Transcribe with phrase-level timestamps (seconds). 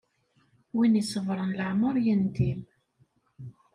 [0.75, 2.61] Win isebṛen leɛmeṛ yendim.